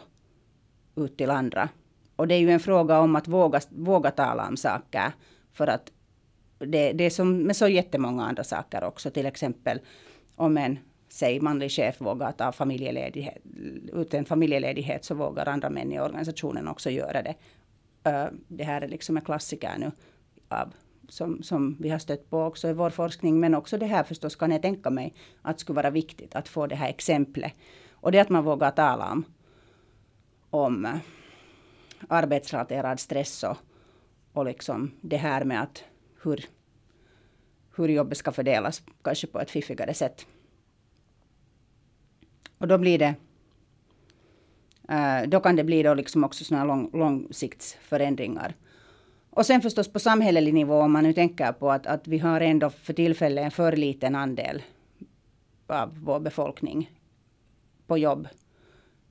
ut 0.98 1.18
till 1.18 1.30
andra. 1.30 1.70
Och 2.16 2.28
det 2.28 2.36
är 2.36 2.40
ju 2.40 2.52
en 2.52 2.60
fråga 2.60 3.00
om 3.00 3.16
att 3.16 3.28
våga, 3.28 3.62
våga 3.70 4.12
tala 4.12 4.48
om 4.48 4.58
saker. 4.58 5.12
För 5.54 5.68
att 5.68 5.92
det, 6.60 6.92
det 6.94 7.04
är 7.04 7.10
som 7.10 7.38
med 7.38 7.56
så 7.56 7.68
jättemånga 7.68 8.26
andra 8.26 8.44
saker 8.44 8.84
också. 8.84 9.10
Till 9.10 9.26
exempel 9.26 9.80
om 10.36 10.58
en 10.58 10.80
säg 11.10 11.40
manlig 11.40 11.72
chef 11.72 12.02
vågar 12.02 12.32
ta 12.32 12.52
familjeledighet, 12.52 13.38
ut 13.94 14.14
en 14.14 14.26
familjeledighet 14.26 15.06
så 15.06 15.16
vågar 15.16 15.50
andra 15.50 15.70
män 15.70 15.92
i 15.92 16.00
organisationen 16.00 16.68
också 16.68 16.90
göra 16.90 17.22
det. 17.24 17.36
Det 18.48 18.64
här 18.64 18.82
är 18.82 18.88
liksom 18.88 19.18
en 19.18 19.24
klassiker 19.24 19.76
nu 19.78 19.92
av, 20.50 20.74
som, 21.10 21.44
som 21.44 21.78
vi 21.80 21.90
har 21.90 22.00
stött 22.00 22.30
på 22.30 22.44
också 22.44 22.68
i 22.68 22.74
vår 22.74 22.90
forskning. 22.90 23.40
Men 23.40 23.56
också 23.56 23.78
det 23.78 23.86
här 23.86 24.04
förstås 24.04 24.36
kan 24.36 24.52
jag 24.52 24.62
tänka 24.62 24.90
mig 24.90 25.14
att 25.42 25.58
det 25.58 25.62
skulle 25.62 25.76
vara 25.76 25.90
viktigt 25.90 26.36
att 26.36 26.48
få 26.48 26.68
det 26.68 26.76
här 26.76 26.90
exemplet. 26.90 27.54
Och 27.92 28.12
det 28.12 28.20
att 28.20 28.30
man 28.30 28.44
vågar 28.44 28.72
tala 28.72 29.12
om, 29.12 29.24
om 30.50 30.86
eh, 30.86 30.98
arbetsrelaterad 32.10 33.00
stress 33.00 33.44
och, 33.44 33.58
och 34.34 34.46
liksom 34.46 34.92
det 35.02 35.18
här 35.18 35.44
med 35.44 35.62
att 35.62 35.84
hur, 36.24 36.46
hur 37.76 37.88
jobbet 37.88 38.18
ska 38.18 38.32
fördelas, 38.32 38.84
kanske 39.02 39.28
på 39.28 39.40
ett 39.40 39.52
fiffigare 39.52 39.94
sätt. 39.94 40.26
Och 42.58 42.68
då 42.68 42.78
blir 42.78 43.00
det 43.00 43.16
eh, 44.90 45.30
då 45.30 45.40
kan 45.40 45.56
det 45.56 45.64
bli 45.64 45.84
då 45.84 45.94
liksom 45.94 46.24
också 46.24 46.44
såna 46.44 46.64
lång, 46.64 46.90
långsiktsförändringar. 46.94 48.56
Och 49.30 49.46
sen 49.46 49.62
förstås 49.62 49.88
på 49.88 50.00
samhällelig 50.00 50.54
nivå, 50.54 50.80
om 50.80 50.92
man 50.92 51.04
nu 51.04 51.14
tänker 51.14 51.52
på 51.52 51.72
att, 51.72 51.88
att 51.88 52.08
vi 52.08 52.18
har 52.18 52.42
ändå 52.42 52.70
för 52.70 52.94
tillfället 52.94 53.46
en 53.46 53.52
för 53.52 53.76
liten 53.76 54.16
andel 54.16 54.64
av 55.68 55.98
vår 56.04 56.20
befolkning 56.20 56.92
på 57.88 57.98
jobb 57.98 58.28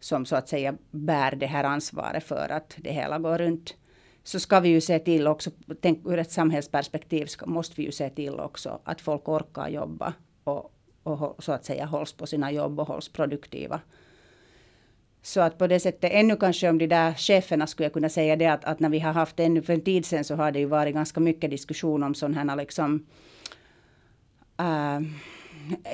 som 0.06 0.26
så 0.26 0.36
att 0.36 0.48
säga 0.48 0.74
bär 0.90 1.36
det 1.36 1.46
här 1.46 1.64
ansvaret 1.64 2.24
för 2.24 2.48
att 2.52 2.76
det 2.76 2.92
hela 2.92 3.18
går 3.18 3.38
runt. 3.38 3.74
Så 4.22 4.40
ska 4.40 4.60
vi 4.60 4.68
ju 4.68 4.80
se 4.80 4.98
till 4.98 5.26
också, 5.26 5.50
tänk, 5.80 6.06
ur 6.06 6.18
ett 6.18 6.30
samhällsperspektiv 6.30 7.26
ska, 7.26 7.46
måste 7.46 7.74
vi 7.76 7.82
ju 7.82 7.92
se 7.92 8.10
till 8.10 8.40
också 8.40 8.80
att 8.84 9.00
folk 9.00 9.28
orkar 9.28 9.68
jobba 9.68 10.14
och, 10.44 10.72
och 11.02 11.44
så 11.44 11.52
att 11.52 11.64
säga 11.64 11.86
hålls 11.86 12.12
på 12.12 12.26
sina 12.26 12.52
jobb 12.52 12.80
och 12.80 12.86
hålls 12.86 13.08
produktiva. 13.08 13.80
Så 15.22 15.40
att 15.40 15.58
på 15.58 15.66
det 15.66 15.80
sättet, 15.80 16.12
ännu 16.12 16.36
kanske 16.36 16.68
om 16.68 16.78
de 16.78 16.86
där 16.86 17.14
cheferna 17.14 17.66
skulle 17.66 17.84
jag 17.84 17.92
kunna 17.92 18.08
säga 18.08 18.36
det 18.36 18.46
att, 18.46 18.64
att 18.64 18.80
när 18.80 18.88
vi 18.88 18.98
har 18.98 19.12
haft 19.12 19.40
ännu 19.40 19.62
för 19.62 19.72
en 19.72 19.80
tid 19.84 20.06
sedan 20.06 20.24
så 20.24 20.34
har 20.34 20.52
det 20.52 20.58
ju 20.58 20.66
varit 20.66 20.94
ganska 20.94 21.20
mycket 21.20 21.50
diskussion 21.50 22.02
om 22.02 22.14
sådana 22.14 22.52
här 22.52 22.56
liksom 22.56 23.06
äh, 24.58 25.00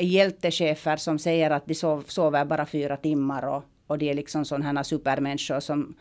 hjältechefer 0.00 0.96
som 0.96 1.18
säger 1.18 1.50
att 1.50 1.66
de 1.66 1.74
sov, 1.74 2.04
sover 2.06 2.44
bara 2.44 2.66
fyra 2.66 2.96
timmar 2.96 3.42
och, 3.42 3.64
och 3.86 3.98
de 3.98 4.10
är 4.10 4.14
liksom 4.14 4.44
sådana 4.44 4.72
här 4.72 4.82
supermänniskor 4.82 5.60
som 5.60 5.94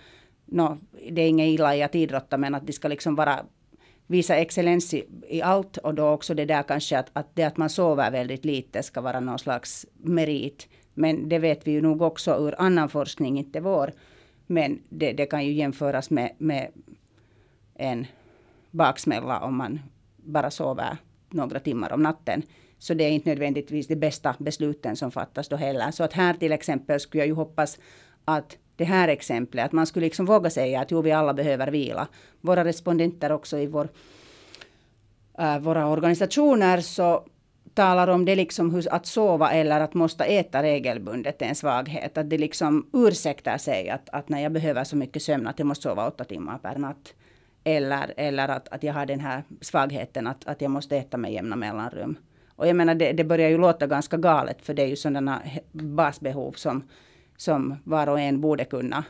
no, 0.46 0.78
det 1.12 1.22
är 1.22 1.28
inget 1.28 1.48
illa 1.48 1.76
i 1.76 1.84
att 1.84 1.96
idrotta 1.96 2.38
men 2.38 2.56
att 2.56 2.68
de 2.68 2.74
ska 2.74 2.88
liksom 2.88 3.16
vara 3.16 3.46
visa 4.08 4.36
excellens 4.36 4.94
i, 4.94 5.06
i, 5.28 5.42
allt 5.42 5.78
och 5.78 5.94
då 5.94 6.08
också 6.08 6.34
det 6.34 6.46
där 6.46 6.64
kanske 6.64 7.00
att, 7.00 7.10
att 7.14 7.36
det 7.36 7.44
att 7.44 7.58
man 7.58 7.70
sover 7.70 8.12
väldigt 8.12 8.46
lite 8.46 8.84
ska 8.84 9.02
vara 9.02 9.20
någon 9.20 9.40
slags 9.40 9.86
merit. 9.98 10.68
Men 10.94 11.30
det 11.30 11.40
vet 11.40 11.68
vi 11.68 11.72
ju 11.72 11.82
nog 11.82 12.02
också 12.02 12.48
ur 12.48 12.56
annan 12.58 12.90
forskning, 12.90 13.40
inte 13.40 13.60
vår. 13.60 13.94
Men 14.48 14.82
det, 14.90 15.14
det 15.14 15.26
kan 15.26 15.46
ju 15.46 15.54
jämföras 15.54 16.10
med, 16.10 16.32
med 16.38 16.72
en 17.76 18.08
baksmälla 18.72 19.40
om 19.40 19.56
man 19.56 19.80
bara 20.16 20.52
sover 20.52 20.98
några 21.30 21.60
timmar 21.60 21.94
om 21.94 22.04
natten. 22.04 22.44
Så 22.82 22.94
det 22.94 23.04
är 23.04 23.10
inte 23.10 23.30
nödvändigtvis 23.30 23.88
de 23.88 23.96
bästa 23.96 24.36
besluten 24.40 24.96
som 24.96 25.12
fattas 25.12 25.50
då 25.50 25.56
heller. 25.56 25.92
Så 25.92 26.04
att 26.04 26.14
här 26.14 26.34
till 26.34 26.52
exempel 26.52 27.00
skulle 27.00 27.22
jag 27.22 27.28
ju 27.28 27.34
hoppas 27.34 27.80
att 28.26 28.58
det 28.76 28.84
här 28.84 29.08
exemplet, 29.08 29.66
att 29.66 29.72
man 29.72 29.88
skulle 29.88 30.06
liksom 30.06 30.26
våga 30.26 30.50
säga 30.50 30.82
att 30.82 30.92
jo, 30.92 31.02
vi 31.02 31.12
alla 31.12 31.34
behöver 31.34 31.68
vila. 31.68 32.08
Våra 32.42 32.66
respondenter 32.66 33.32
också 33.32 33.58
i 33.58 33.68
vår, 33.68 33.90
äh, 35.40 35.60
våra 35.60 35.88
organisationer 35.88 36.82
så 36.82 37.26
talar 37.74 38.08
om 38.08 38.26
det 38.26 38.36
liksom 38.36 38.74
hur, 38.74 38.94
att 38.94 39.06
sova 39.06 39.52
eller 39.52 39.80
att 39.80 39.94
måste 39.94 40.24
äta 40.24 40.64
regelbundet 40.64 41.42
är 41.42 41.46
en 41.46 41.56
svaghet. 41.56 42.18
Att 42.18 42.30
det 42.30 42.38
liksom 42.38 42.90
ursäktar 42.94 43.58
sig 43.58 43.90
att, 43.90 44.10
att 44.10 44.30
när 44.30 44.40
jag 44.40 44.52
behöver 44.52 44.84
så 44.84 44.96
mycket 44.96 45.24
sömn 45.24 45.48
att 45.48 45.60
jag 45.60 45.66
måste 45.66 45.84
sova 45.84 46.08
åtta 46.08 46.24
timmar 46.24 46.58
per 46.58 46.76
natt. 46.76 47.14
Eller, 47.64 48.14
eller 48.18 48.48
att, 48.48 48.68
att 48.68 48.84
jag 48.84 48.94
har 48.94 49.06
den 49.06 49.20
här 49.20 49.44
svagheten 49.62 50.28
att, 50.28 50.48
att 50.48 50.62
jag 50.62 50.72
måste 50.72 50.98
äta 50.98 51.18
med 51.18 51.34
jämna 51.34 51.56
mellanrum. 51.56 52.18
Och 52.62 52.68
jag 52.68 52.76
menar 52.76 52.96
det, 52.96 53.12
det 53.12 53.24
börjar 53.24 53.50
ju 53.50 53.58
låta 53.58 53.88
ganska 53.88 54.18
galet 54.18 54.62
för 54.62 54.74
det 54.74 54.82
är 54.82 54.88
ju 54.88 54.96
sådana 54.96 55.42
basbehov 55.72 56.52
som 56.52 56.84
som 57.38 57.76
var 57.84 58.10
och 58.10 58.20
en 58.20 58.42
borde 58.42 58.66
kunna 58.66 59.04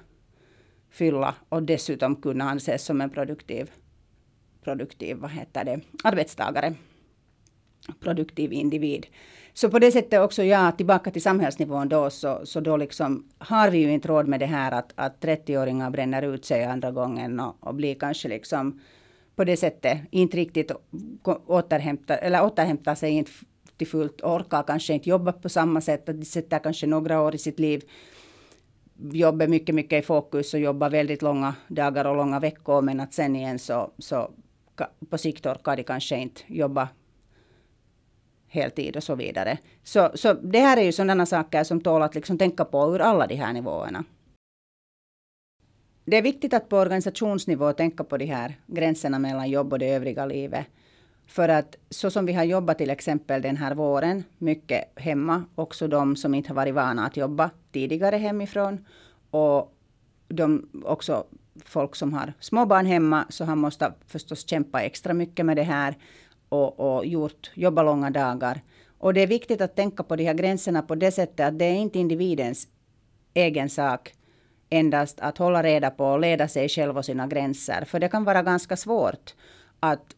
fylla 0.90 1.36
och 1.50 1.64
dessutom 1.64 2.16
kunna 2.16 2.50
anses 2.50 2.86
som 2.86 3.02
en 3.02 3.10
produktiv, 3.10 3.72
produktiv 4.64 5.18
vad 5.18 5.32
heter 5.32 5.66
det, 5.66 5.80
arbetstagare. 6.04 6.74
Produktiv 8.00 8.54
individ. 8.54 9.08
Så 9.54 9.70
på 9.70 9.80
det 9.80 9.92
sättet 9.92 10.22
också, 10.22 10.44
ja, 10.44 10.72
tillbaka 10.72 11.12
till 11.12 11.22
samhällsnivån 11.22 11.90
då, 11.90 12.10
så, 12.10 12.46
så 12.46 12.60
då 12.60 12.78
liksom 12.78 13.30
har 13.38 13.70
vi 13.70 13.78
ju 13.78 13.92
inte 13.92 14.08
råd 14.08 14.28
med 14.28 14.40
det 14.40 14.46
här 14.46 14.72
att, 14.72 14.94
att 14.96 15.24
30-åringar 15.24 15.90
bränner 15.90 16.22
ut 16.22 16.46
sig 16.46 16.64
andra 16.64 16.92
gången 16.92 17.40
och, 17.40 17.56
och 17.60 17.76
blir 17.76 17.96
kanske 17.96 18.28
liksom 18.28 18.80
på 19.42 19.46
det 19.46 19.58
sättet 19.58 20.00
inte 20.12 20.38
riktigt 20.38 20.72
återhämta, 21.46 22.18
eller 22.18 22.46
återhämtar 22.46 22.96
sig 22.96 23.12
inte 23.12 23.32
till 23.78 23.88
fullt, 23.88 24.22
orkar 24.22 24.64
kanske 24.64 24.94
inte 24.94 25.10
jobba 25.10 25.32
på 25.32 25.50
samma 25.50 25.82
sätt, 25.82 26.10
att 26.10 26.20
de 26.20 26.26
sätter 26.26 26.60
kanske 26.60 26.88
några 26.88 27.22
år 27.22 27.36
i 27.36 27.38
sitt 27.38 27.60
liv 27.60 27.84
Jobbar 29.12 29.48
mycket, 29.48 29.76
mycket 29.76 30.04
i 30.04 30.06
fokus 30.06 30.54
och 30.54 30.60
jobbar 30.60 30.90
väldigt 30.90 31.22
långa 31.22 31.56
dagar 31.68 32.06
och 32.06 32.16
långa 32.16 32.40
veckor. 32.40 32.82
Men 32.82 33.00
att 33.00 33.14
sen 33.14 33.36
igen 33.36 33.60
så, 33.60 33.92
så 33.98 34.32
på 35.10 35.18
sikt 35.18 35.46
orkar 35.46 35.76
de 35.76 35.84
kanske 35.84 36.18
inte 36.18 36.42
jobba 36.48 36.90
heltid 38.48 38.96
och 38.96 39.04
så 39.04 39.16
vidare. 39.16 39.58
Så, 39.84 40.12
så 40.16 40.34
det 40.34 40.60
här 40.60 40.78
är 40.78 40.84
ju 40.84 40.92
sådana 40.92 41.26
saker 41.26 41.64
som 41.64 41.82
tål 41.82 42.02
att 42.02 42.16
liksom 42.16 42.38
tänka 42.38 42.66
på 42.66 42.96
ur 42.96 43.02
alla 43.02 43.28
de 43.28 43.36
här 43.36 43.54
nivåerna. 43.54 44.04
Det 46.06 46.18
är 46.18 46.22
viktigt 46.22 46.54
att 46.54 46.70
på 46.70 46.78
organisationsnivå 46.78 47.74
tänka 47.74 48.04
på 48.04 48.18
de 48.18 48.26
här 48.26 48.56
gränserna 48.68 49.20
mellan 49.20 49.50
jobb 49.50 49.74
och 49.74 49.80
det 49.80 49.90
övriga 49.90 50.26
livet. 50.26 50.66
För 51.28 51.50
att 51.50 51.76
så 51.90 52.12
som 52.12 52.26
vi 52.26 52.34
har 52.34 52.44
jobbat 52.44 52.78
till 52.78 52.90
exempel 52.90 53.42
den 53.42 53.58
här 53.58 53.76
våren, 53.76 54.24
mycket 54.38 54.92
hemma, 54.96 55.44
också 55.56 55.88
de 55.88 56.16
som 56.16 56.34
inte 56.34 56.50
har 56.50 56.56
varit 56.56 56.74
vana 56.74 57.06
att 57.06 57.18
jobba 57.18 57.50
tidigare 57.72 58.18
hemifrån. 58.18 58.86
Och 59.30 59.74
de 60.28 60.70
också 60.84 61.26
folk 61.66 61.96
som 61.96 62.14
har 62.14 62.34
småbarn 62.40 62.86
hemma, 62.86 63.26
så 63.30 63.44
han 63.44 63.58
måste 63.58 63.94
förstås 64.08 64.50
kämpa 64.50 64.82
extra 64.82 65.14
mycket 65.14 65.46
med 65.46 65.58
det 65.58 65.64
här 65.64 65.98
och, 66.50 66.80
och 66.80 67.06
gjort, 67.06 67.52
jobba 67.54 67.84
långa 67.84 68.10
dagar. 68.10 68.62
Och 68.98 69.14
det 69.14 69.22
är 69.22 69.28
viktigt 69.28 69.62
att 69.62 69.76
tänka 69.76 70.04
på 70.04 70.16
de 70.16 70.26
här 70.26 70.34
gränserna 70.34 70.82
på 70.82 70.96
det 70.96 71.12
sättet 71.12 71.48
att 71.48 71.60
det 71.60 71.66
är 71.66 71.76
inte 71.76 72.00
individens 72.00 72.68
egen 73.34 73.70
sak 73.70 74.14
endast 74.72 75.20
att 75.20 75.38
hålla 75.38 75.64
reda 75.64 75.90
på 75.90 76.06
och 76.06 76.20
leda 76.20 76.48
sig 76.48 76.70
själv 76.70 76.98
och 76.98 77.06
sina 77.06 77.28
gränser. 77.28 77.86
För 77.86 78.00
det 78.00 78.08
kan 78.08 78.24
vara 78.24 78.44
ganska 78.44 78.78
svårt 78.78 79.34
att 79.80 80.16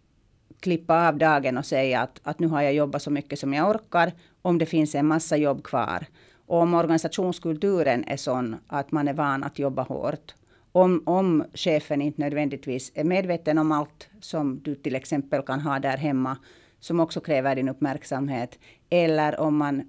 klippa 0.60 1.07
av 1.07 1.17
dagen 1.17 1.57
och 1.57 1.65
säga 1.65 2.01
att, 2.01 2.19
att 2.24 2.39
nu 2.39 2.48
har 2.48 2.62
jag 2.62 2.74
jobbat 2.74 3.01
så 3.01 3.12
mycket 3.12 3.39
som 3.39 3.53
jag 3.53 3.69
orkar, 3.69 4.12
om 4.41 4.57
det 4.57 4.65
finns 4.65 4.95
en 4.95 5.07
massa 5.07 5.38
jobb 5.38 5.63
kvar. 5.63 6.05
Och 6.45 6.57
om 6.57 6.74
organisationskulturen 6.74 8.03
är 8.07 8.17
sån 8.17 8.55
att 8.67 8.91
man 8.91 9.07
är 9.07 9.13
van 9.13 9.43
att 9.43 9.60
jobba 9.60 9.83
hårt. 9.83 10.33
Om, 10.72 11.03
om 11.05 11.43
chefen 11.53 12.01
inte 12.01 12.22
nödvändigtvis 12.22 12.91
är 12.95 13.03
medveten 13.03 13.57
om 13.57 13.72
allt 13.72 14.10
som 14.22 14.60
du 14.63 14.75
till 14.75 14.95
exempel 14.95 15.41
kan 15.41 15.60
ha 15.60 15.79
där 15.79 15.98
hemma, 15.98 16.38
som 16.79 17.00
också 17.00 17.19
kräver 17.19 17.55
din 17.55 17.69
uppmärksamhet. 17.69 18.60
Eller 18.89 19.39
om 19.39 19.57
man 19.57 19.83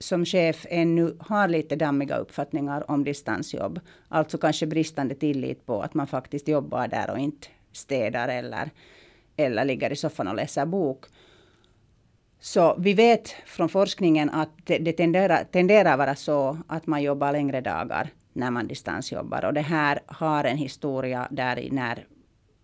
som 0.00 0.24
chef 0.24 0.66
ännu 0.70 1.16
har 1.20 1.48
lite 1.48 1.76
dammiga 1.76 2.16
uppfattningar 2.16 2.90
om 2.90 3.04
distansjobb. 3.04 3.80
Alltså 4.08 4.38
kanske 4.38 4.66
bristande 4.66 5.14
tillit 5.14 5.66
på 5.66 5.82
att 5.82 5.94
man 5.94 6.06
faktiskt 6.06 6.48
jobbar 6.48 6.88
där 6.88 7.10
och 7.10 7.18
inte 7.18 7.48
städar 7.72 8.28
eller 8.28 8.70
eller 9.36 9.64
ligger 9.64 9.92
i 9.92 9.96
soffan 9.96 10.28
och 10.28 10.34
läser 10.34 10.66
bok. 10.66 11.04
Så 12.40 12.76
vi 12.78 12.94
vet 12.94 13.28
från 13.28 13.68
forskningen 13.68 14.30
att 14.30 14.50
det, 14.64 14.92
tenderar, 14.92 15.44
tenderar 15.44 15.96
vara 15.96 16.14
så 16.14 16.58
att 16.66 16.86
man 16.86 17.02
jobbar 17.02 17.32
längre 17.32 17.60
dagar 17.60 18.08
när 18.32 18.50
man 18.50 18.66
distansjobbar. 18.66 19.44
Och 19.44 19.54
det 19.54 19.60
här 19.60 20.00
har 20.06 20.44
en 20.44 20.56
historia 20.56 21.28
där 21.30 21.68
när 21.72 22.06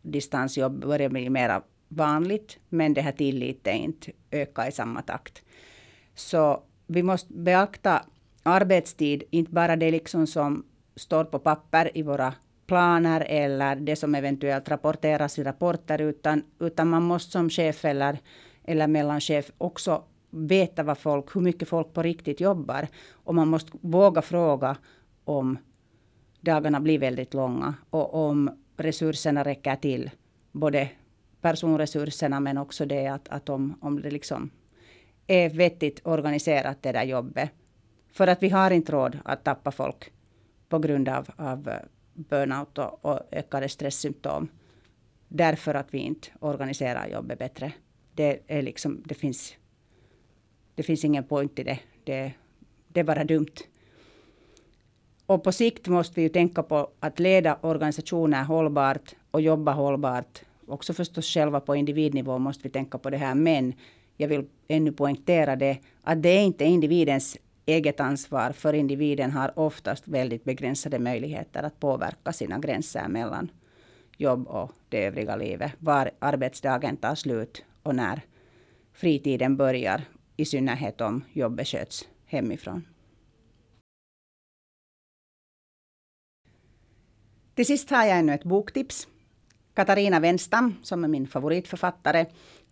distansjobb 0.02 0.80
börjar 0.80 1.08
bli 1.08 1.30
mer 1.30 1.60
vanligt, 1.88 2.58
men 2.68 2.94
det 2.94 3.00
här 3.00 3.12
tilliten 3.12 3.74
inte 3.74 4.12
ökar 4.30 4.68
i 4.68 4.72
samma 4.72 5.02
takt. 5.02 5.42
Så 6.14 6.62
vi 6.86 7.02
måste 7.02 7.32
beakta 7.32 8.02
arbetstid, 8.42 9.22
inte 9.30 9.52
bara 9.52 9.76
det 9.76 9.90
liksom 9.90 10.26
som 10.26 10.64
står 10.96 11.24
på 11.24 11.38
papper 11.38 11.90
i 11.94 12.02
våra 12.02 12.34
planer 12.66 13.20
eller 13.28 13.76
det 13.76 13.96
som 13.96 14.14
eventuellt 14.14 14.68
rapporteras 14.68 15.38
i 15.38 15.44
rapporter, 15.44 16.00
utan, 16.00 16.42
utan 16.58 16.88
man 16.88 17.02
måste 17.02 17.32
som 17.32 17.50
chef 17.50 17.84
eller, 17.84 18.18
eller 18.64 18.86
mellanchef 18.86 19.50
också 19.58 20.02
veta 20.30 20.82
vad 20.82 20.98
folk, 20.98 21.36
hur 21.36 21.40
mycket 21.40 21.68
folk 21.68 21.92
på 21.92 22.02
riktigt 22.02 22.40
jobbar. 22.40 22.88
Och 23.12 23.34
man 23.34 23.48
måste 23.48 23.78
våga 23.80 24.22
fråga 24.22 24.76
om 25.24 25.58
dagarna 26.40 26.80
blir 26.80 26.98
väldigt 26.98 27.34
långa 27.34 27.74
och 27.90 28.14
om 28.14 28.50
resurserna 28.76 29.44
räcker 29.44 29.76
till. 29.76 30.10
Både 30.52 30.90
personresurserna 31.40 32.40
men 32.40 32.58
också 32.58 32.86
det 32.86 33.06
att, 33.06 33.28
att 33.28 33.48
om, 33.48 33.78
om 33.80 34.02
det 34.02 34.10
liksom 34.10 34.50
är 35.26 35.50
vettigt 35.50 36.00
organiserat 36.04 36.82
det 36.82 36.92
där 36.92 37.04
jobbet. 37.04 37.50
För 38.12 38.26
att 38.26 38.42
vi 38.42 38.48
har 38.48 38.70
inte 38.70 38.92
råd 38.92 39.18
att 39.24 39.44
tappa 39.44 39.70
folk 39.70 40.12
på 40.68 40.78
grund 40.78 41.08
av, 41.08 41.28
av 41.36 41.68
eh, 41.68 41.78
burnout 42.14 42.78
och, 42.78 43.04
och 43.04 43.20
ökade 43.32 43.68
stresssymptom. 43.68 44.48
Därför 45.28 45.74
att 45.74 45.94
vi 45.94 45.98
inte 45.98 46.28
organiserar 46.40 47.08
jobbet 47.08 47.38
bättre. 47.38 47.72
Det, 48.14 48.40
är 48.46 48.62
liksom, 48.62 49.02
det, 49.04 49.14
finns, 49.14 49.54
det 50.74 50.82
finns 50.82 51.04
ingen 51.04 51.24
point 51.24 51.58
i 51.58 51.62
det. 51.62 51.78
det. 52.04 52.32
Det 52.88 53.00
är 53.00 53.04
bara 53.04 53.24
dumt. 53.24 53.54
Och 55.26 55.44
på 55.44 55.52
sikt 55.52 55.88
måste 55.88 56.14
vi 56.14 56.22
ju 56.22 56.28
tänka 56.28 56.62
på 56.62 56.90
att 57.00 57.18
leda 57.18 57.58
organisationer 57.60 58.44
hållbart 58.44 59.14
och 59.30 59.40
jobba 59.40 59.72
hållbart. 59.72 60.42
Också 60.66 60.92
förstås 60.92 61.26
själva 61.26 61.60
på 61.60 61.76
individnivå 61.76 62.38
måste 62.38 62.62
vi 62.62 62.70
tänka 62.70 62.98
på 62.98 63.10
det 63.10 63.16
här. 63.16 63.34
Men 63.34 63.74
jag 64.16 64.28
vill 64.28 64.46
ännu 64.68 64.92
poängtera 64.92 65.56
det 65.56 65.78
att 66.02 66.22
det 66.22 66.28
är 66.28 66.42
inte 66.42 66.64
individens 66.64 67.36
eget 67.66 68.00
ansvar. 68.00 68.52
För 68.52 68.72
individen 68.72 69.30
har 69.30 69.58
oftast 69.58 70.08
väldigt 70.08 70.44
begränsade 70.44 70.98
möjligheter 70.98 71.62
att 71.62 71.80
påverka 71.80 72.32
sina 72.32 72.58
gränser 72.58 73.08
mellan 73.08 73.50
jobb 74.16 74.46
och 74.46 74.72
det 74.88 75.04
övriga 75.04 75.36
livet. 75.36 75.72
Var 75.78 76.10
arbetsdagen 76.18 76.96
tar 76.96 77.14
slut 77.14 77.64
och 77.82 77.94
när 77.94 78.20
fritiden 78.92 79.56
börjar. 79.56 80.02
I 80.36 80.44
synnerhet 80.44 81.00
om 81.00 81.24
jobbet 81.32 81.68
sköts 81.68 82.08
hemifrån. 82.26 82.86
Till 87.54 87.66
sist 87.66 87.90
har 87.90 88.04
jag 88.04 88.18
ännu 88.18 88.34
ett 88.34 88.44
boktips. 88.44 89.08
Katarina 89.74 90.20
Wenstam, 90.20 90.74
som 90.82 91.04
är 91.04 91.08
min 91.08 91.26
favoritförfattare, 91.26 92.26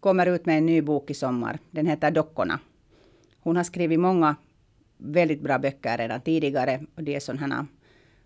kommer 0.04 0.26
ut 0.26 0.46
med 0.46 0.58
en 0.58 0.66
ny 0.66 0.82
bok 0.82 1.10
i 1.10 1.14
sommar. 1.14 1.58
Den 1.70 1.86
heter 1.86 2.10
Dockorna. 2.10 2.60
Hon 3.40 3.56
har 3.56 3.64
skrivit 3.64 4.00
många 4.00 4.36
väldigt 4.96 5.40
bra 5.40 5.58
böcker 5.58 5.98
redan 5.98 6.20
tidigare. 6.20 6.80
Och 6.94 7.02
de 7.02 7.16
är 7.16 7.20
sådana 7.20 7.66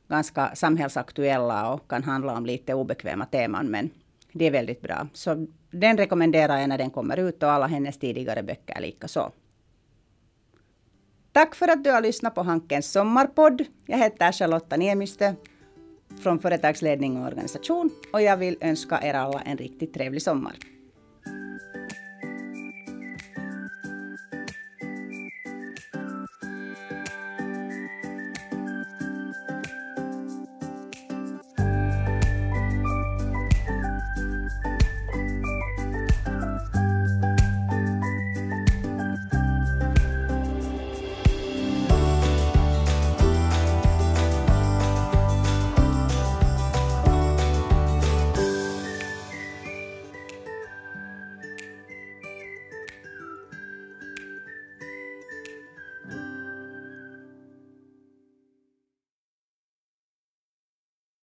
ganska 0.08 0.54
samhällsaktuella 0.54 1.72
och 1.72 1.90
kan 1.90 2.02
handla 2.02 2.36
om 2.36 2.46
lite 2.46 2.74
obekväma 2.74 3.26
teman. 3.26 3.66
Men 3.66 3.90
det 4.32 4.44
är 4.44 4.50
väldigt 4.50 4.80
bra. 4.80 5.08
Så 5.12 5.46
den 5.70 5.96
rekommenderar 5.96 6.58
jag 6.58 6.68
när 6.68 6.78
den 6.78 6.90
kommer 6.90 7.16
ut 7.16 7.42
och 7.42 7.50
alla 7.50 7.66
hennes 7.66 7.98
tidigare 7.98 8.42
böcker 8.42 8.80
likaså. 8.80 9.32
Tack 11.32 11.54
för 11.54 11.68
att 11.68 11.84
du 11.84 11.90
har 11.90 12.02
lyssnat 12.02 12.34
på 12.34 12.42
Hankens 12.42 12.92
sommarpodd. 12.92 13.64
Jag 13.86 13.98
heter 13.98 14.32
Charlotta 14.32 14.76
Niemistö 14.76 15.34
från 16.22 16.38
företagsledning 16.38 17.16
och 17.16 17.26
organisation 17.26 17.90
och 18.12 18.22
jag 18.22 18.36
vill 18.36 18.56
önska 18.60 19.00
er 19.02 19.14
alla 19.14 19.40
en 19.40 19.56
riktigt 19.56 19.94
trevlig 19.94 20.22
sommar. 20.22 20.56